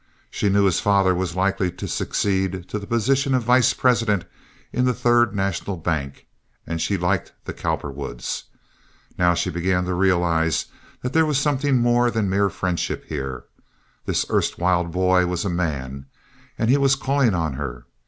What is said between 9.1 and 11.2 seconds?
Now she began to realize that